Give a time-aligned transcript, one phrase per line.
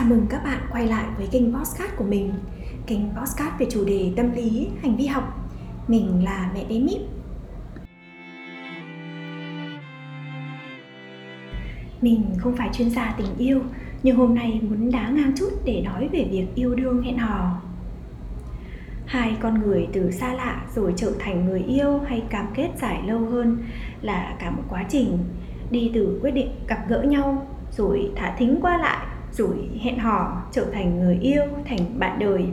[0.00, 2.32] Chào mừng các bạn quay lại với kênh Postcard của mình.
[2.86, 5.50] Kênh Postcard về chủ đề tâm lý, hành vi học.
[5.88, 7.00] Mình là mẹ bé Mip.
[12.02, 13.60] Mình không phải chuyên gia tình yêu
[14.02, 17.60] Nhưng hôm nay muốn đá ngang chút để nói về việc yêu đương hẹn hò.
[19.06, 23.02] Hai con người từ xa lạ rồi trở thành người yêu hay cam kết dài
[23.06, 23.58] lâu hơn
[24.02, 25.18] là cả một quá trình.
[25.70, 30.42] Đi từ quyết định gặp gỡ nhau rồi thả thính qua lại rồi hẹn hò
[30.52, 32.44] trở thành người yêu thành bạn đời.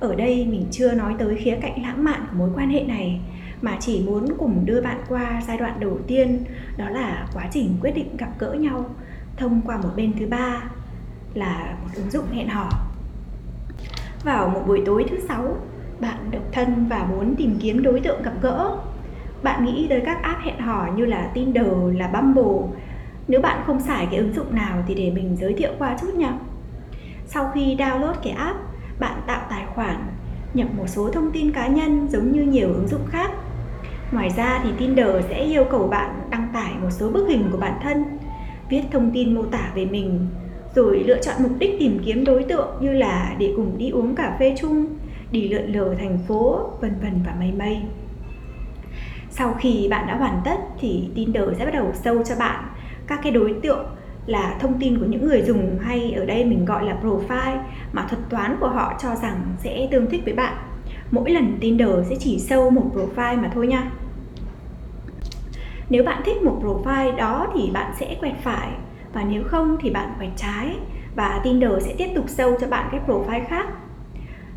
[0.00, 3.20] Ở đây mình chưa nói tới khía cạnh lãng mạn của mối quan hệ này
[3.62, 6.44] mà chỉ muốn cùng đưa bạn qua giai đoạn đầu tiên
[6.76, 8.84] đó là quá trình quyết định gặp gỡ nhau
[9.36, 10.62] thông qua một bên thứ ba
[11.34, 12.68] là một ứng dụng hẹn hò.
[14.24, 15.56] Vào một buổi tối thứ sáu
[16.00, 18.76] bạn độc thân và muốn tìm kiếm đối tượng gặp gỡ.
[19.42, 22.68] Bạn nghĩ tới các app hẹn hò như là Tinder, là Bumble
[23.32, 26.14] nếu bạn không xài cái ứng dụng nào thì để mình giới thiệu qua chút
[26.14, 26.32] nhé.
[27.26, 28.58] Sau khi download cái app,
[28.98, 29.96] bạn tạo tài khoản,
[30.54, 33.30] nhập một số thông tin cá nhân giống như nhiều ứng dụng khác.
[34.12, 37.58] Ngoài ra thì Tinder sẽ yêu cầu bạn đăng tải một số bức hình của
[37.58, 38.04] bản thân,
[38.70, 40.26] viết thông tin mô tả về mình,
[40.74, 44.14] rồi lựa chọn mục đích tìm kiếm đối tượng như là để cùng đi uống
[44.14, 44.86] cà phê chung,
[45.30, 47.78] đi lượn lờ thành phố, vân vân và mây mây.
[49.30, 52.64] Sau khi bạn đã hoàn tất thì Tinder sẽ bắt đầu sâu cho bạn
[53.06, 53.86] các cái đối tượng
[54.26, 57.58] là thông tin của những người dùng hay ở đây mình gọi là profile
[57.92, 60.54] mà thuật toán của họ cho rằng sẽ tương thích với bạn.
[61.10, 63.90] Mỗi lần Tinder sẽ chỉ sâu một profile mà thôi nha.
[65.90, 68.68] Nếu bạn thích một profile đó thì bạn sẽ quẹt phải
[69.12, 70.76] và nếu không thì bạn quẹt trái
[71.16, 73.66] và Tinder sẽ tiếp tục sâu cho bạn cái profile khác.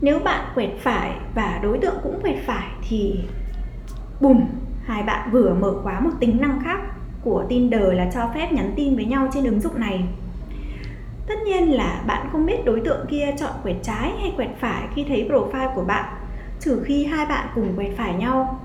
[0.00, 3.20] Nếu bạn quẹt phải và đối tượng cũng quẹt phải thì
[4.20, 4.40] bùm,
[4.84, 6.80] hai bạn vừa mở khóa một tính năng khác
[7.24, 10.04] của Tinder là cho phép nhắn tin với nhau trên ứng dụng này.
[11.26, 14.82] Tất nhiên là bạn không biết đối tượng kia chọn quẹt trái hay quẹt phải
[14.94, 16.04] khi thấy profile của bạn,
[16.60, 18.60] trừ khi hai bạn cùng quẹt phải nhau.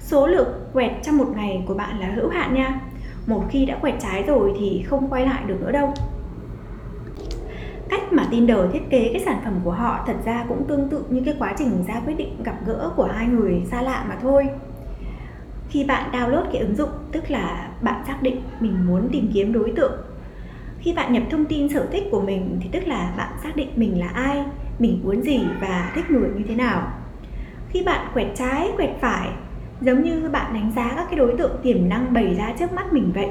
[0.00, 2.80] Số lượt quẹt trong một ngày của bạn là hữu hạn nha.
[3.26, 5.94] Một khi đã quẹt trái rồi thì không quay lại được nữa đâu.
[7.88, 11.04] Cách mà Tinder thiết kế cái sản phẩm của họ thật ra cũng tương tự
[11.08, 14.16] như cái quá trình ra quyết định gặp gỡ của hai người xa lạ mà
[14.22, 14.48] thôi
[15.68, 19.52] khi bạn download cái ứng dụng, tức là bạn xác định mình muốn tìm kiếm
[19.52, 19.92] đối tượng.
[20.80, 23.68] Khi bạn nhập thông tin sở thích của mình thì tức là bạn xác định
[23.76, 24.44] mình là ai,
[24.78, 26.92] mình muốn gì và thích người như thế nào.
[27.68, 29.28] Khi bạn quẹt trái, quẹt phải,
[29.80, 32.92] giống như bạn đánh giá các cái đối tượng tiềm năng bày ra trước mắt
[32.92, 33.28] mình vậy.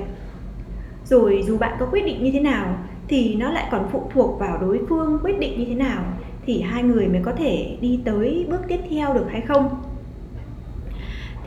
[1.06, 2.78] Rồi dù bạn có quyết định như thế nào
[3.08, 6.04] thì nó lại còn phụ thuộc vào đối phương quyết định như thế nào
[6.46, 9.82] thì hai người mới có thể đi tới bước tiếp theo được hay không.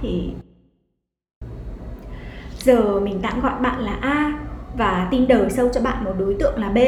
[0.01, 0.33] Thì
[2.63, 4.33] giờ mình tạm gọi bạn là A
[4.77, 6.79] và tin đời sâu cho bạn một đối tượng là B.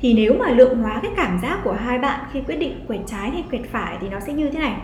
[0.00, 3.00] Thì nếu mà lượng hóa cái cảm giác của hai bạn khi quyết định quẹt
[3.06, 4.76] trái hay quẹt phải thì nó sẽ như thế này.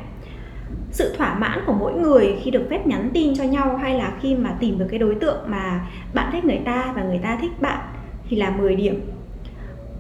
[0.90, 4.12] Sự thỏa mãn của mỗi người khi được phép nhắn tin cho nhau hay là
[4.20, 7.38] khi mà tìm được cái đối tượng mà bạn thích người ta và người ta
[7.40, 7.78] thích bạn
[8.28, 9.00] thì là 10 điểm.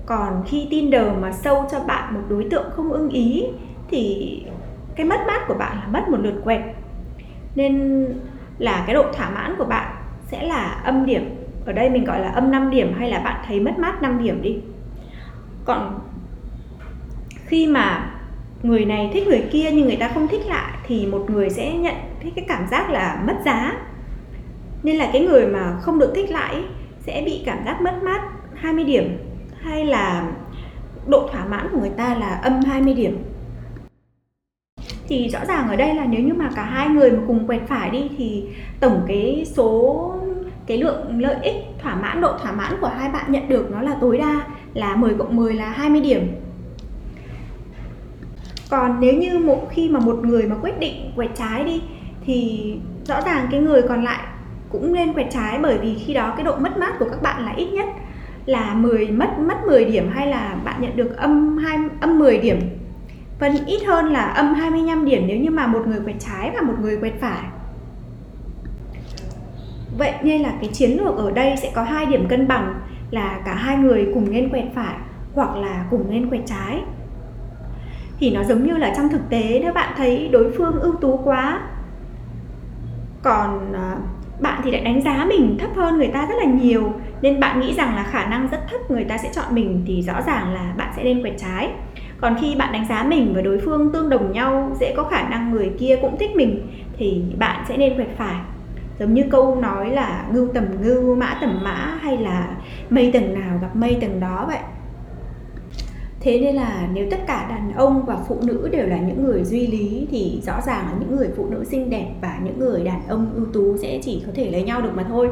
[0.06, 3.44] Còn khi Tinder mà sâu cho bạn một đối tượng không ưng ý
[3.90, 4.42] thì
[4.96, 6.60] cái mất mát của bạn là mất một lượt quẹt.
[7.54, 8.06] Nên
[8.58, 9.94] là cái độ thỏa mãn của bạn
[10.26, 11.34] sẽ là âm điểm.
[11.66, 14.24] Ở đây mình gọi là âm 5 điểm hay là bạn thấy mất mát 5
[14.24, 14.56] điểm đi.
[15.64, 16.00] Còn
[17.46, 18.10] khi mà
[18.62, 21.72] người này thích người kia nhưng người ta không thích lại thì một người sẽ
[21.72, 23.72] nhận thấy cái cảm giác là mất giá.
[24.82, 26.62] Nên là cái người mà không được thích lại
[27.00, 28.20] sẽ bị cảm giác mất mát
[28.54, 29.18] 20 điểm
[29.60, 30.28] hay là
[31.06, 33.18] độ thỏa mãn của người ta là âm 20 điểm
[35.08, 37.62] thì rõ ràng ở đây là nếu như mà cả hai người mà cùng quẹt
[37.66, 38.44] phải đi, thì
[38.80, 40.12] tổng cái số,
[40.66, 43.82] cái lượng lợi ích thỏa mãn, độ thỏa mãn của hai bạn nhận được nó
[43.82, 44.40] là tối đa
[44.74, 46.28] là 10 cộng 10 là 20 điểm.
[48.70, 51.82] Còn nếu như một khi mà một người mà quyết định quẹt trái đi,
[52.24, 52.74] thì
[53.04, 54.20] rõ ràng cái người còn lại
[54.68, 57.44] cũng nên quẹt trái, bởi vì khi đó cái độ mất mát của các bạn
[57.44, 57.86] là ít nhất
[58.46, 62.38] là 10 mất mất 10 điểm hay là bạn nhận được âm 2 âm 10
[62.38, 62.60] điểm
[63.38, 66.60] vẫn ít hơn là âm 25 điểm nếu như mà một người quẹt trái và
[66.60, 67.42] một người quẹt phải.
[69.98, 72.74] Vậy nên là cái chiến lược ở đây sẽ có hai điểm cân bằng
[73.10, 74.94] là cả hai người cùng nên quẹt phải
[75.34, 76.82] hoặc là cùng nên quẹt trái.
[78.18, 81.20] Thì nó giống như là trong thực tế nếu bạn thấy đối phương ưu tú
[81.24, 81.60] quá,
[83.22, 83.96] còn à,
[84.40, 86.92] bạn thì lại đánh giá mình thấp hơn người ta rất là nhiều,
[87.22, 90.02] nên bạn nghĩ rằng là khả năng rất thấp người ta sẽ chọn mình thì
[90.02, 91.70] rõ ràng là bạn sẽ nên quẹt trái
[92.20, 95.28] còn khi bạn đánh giá mình và đối phương tương đồng nhau, dễ có khả
[95.28, 96.66] năng người kia cũng thích mình,
[96.96, 98.40] thì bạn sẽ nên quẹt phải.
[98.98, 102.56] Giống như câu nói là ngưu tầm ngưu, mã tầm mã hay là
[102.90, 104.58] mây tầng nào gặp mây tầng đó vậy.
[106.20, 109.44] Thế nên là nếu tất cả đàn ông và phụ nữ đều là những người
[109.44, 112.84] duy lý, thì rõ ràng là những người phụ nữ xinh đẹp và những người
[112.84, 115.28] đàn ông ưu tú sẽ chỉ có thể lấy nhau được mà thôi.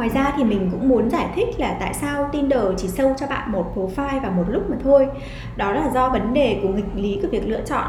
[0.00, 3.26] Ngoài ra thì mình cũng muốn giải thích là tại sao Tinder chỉ sâu cho
[3.26, 5.08] bạn một profile và một lúc mà thôi.
[5.56, 7.86] Đó là do vấn đề của nghịch lý của việc lựa chọn.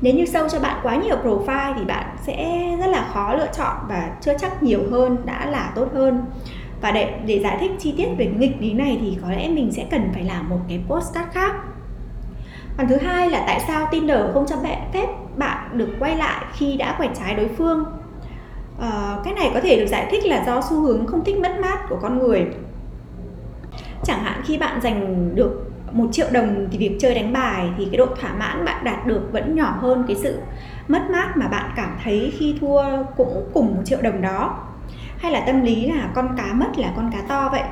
[0.00, 3.48] Nếu như sâu cho bạn quá nhiều profile thì bạn sẽ rất là khó lựa
[3.56, 6.24] chọn và chưa chắc nhiều hơn đã là tốt hơn.
[6.80, 9.72] Và để để giải thích chi tiết về nghịch lý này thì có lẽ mình
[9.72, 11.54] sẽ cần phải làm một cái postcard khác.
[12.78, 14.56] Còn thứ hai là tại sao Tinder không cho
[14.92, 15.06] phép
[15.36, 17.84] bạn được quay lại khi đã quẹt trái đối phương
[18.80, 21.60] à, cái này có thể được giải thích là do xu hướng không thích mất
[21.60, 22.46] mát của con người.
[24.04, 27.84] Chẳng hạn khi bạn giành được một triệu đồng thì việc chơi đánh bài thì
[27.84, 30.38] cái độ thỏa mãn bạn đạt được vẫn nhỏ hơn cái sự
[30.88, 32.82] mất mát mà bạn cảm thấy khi thua
[33.16, 34.58] cũng cùng một triệu đồng đó.
[35.18, 37.62] Hay là tâm lý là con cá mất là con cá to vậy?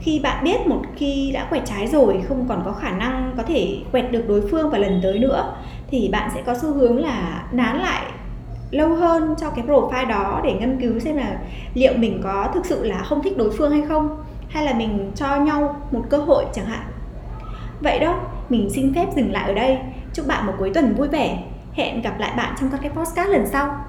[0.00, 3.42] Khi bạn biết một khi đã quẹt trái rồi không còn có khả năng có
[3.42, 5.54] thể quẹt được đối phương vào lần tới nữa
[5.90, 8.11] thì bạn sẽ có xu hướng là nán lại
[8.72, 11.38] lâu hơn cho cái profile đó để nghiên cứu xem là
[11.74, 15.12] liệu mình có thực sự là không thích đối phương hay không, hay là mình
[15.14, 16.82] cho nhau một cơ hội chẳng hạn.
[17.80, 19.78] Vậy đó, mình xin phép dừng lại ở đây.
[20.12, 21.42] Chúc bạn một cuối tuần vui vẻ.
[21.72, 23.84] Hẹn gặp lại bạn trong các cái podcast lần sau.